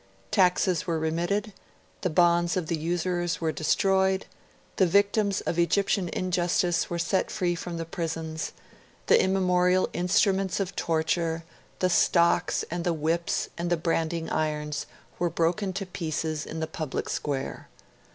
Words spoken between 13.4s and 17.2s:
and the branding irons were broken to pieces in the public